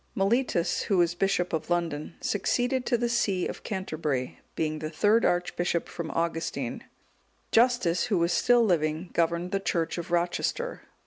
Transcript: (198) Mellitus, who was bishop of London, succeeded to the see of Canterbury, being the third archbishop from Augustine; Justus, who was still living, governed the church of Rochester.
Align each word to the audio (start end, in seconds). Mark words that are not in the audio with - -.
(198) 0.15 0.15
Mellitus, 0.55 0.81
who 0.85 0.97
was 0.97 1.13
bishop 1.13 1.53
of 1.53 1.69
London, 1.69 2.15
succeeded 2.21 2.87
to 2.87 2.97
the 2.97 3.07
see 3.07 3.45
of 3.47 3.61
Canterbury, 3.61 4.39
being 4.55 4.79
the 4.79 4.89
third 4.89 5.23
archbishop 5.23 5.87
from 5.87 6.09
Augustine; 6.09 6.83
Justus, 7.51 8.05
who 8.05 8.17
was 8.17 8.33
still 8.33 8.63
living, 8.63 9.11
governed 9.13 9.51
the 9.51 9.59
church 9.59 9.99
of 9.99 10.09
Rochester. 10.09 10.81